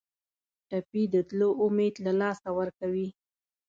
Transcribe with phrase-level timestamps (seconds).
[0.69, 3.07] ټپي د تلو امید له لاسه ورکوي.